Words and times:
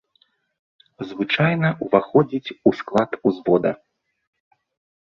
Звычайна 1.09 1.67
ўваходзіць 1.85 2.53
у 2.71 2.75
склад 2.81 3.11
узвода. 3.29 3.71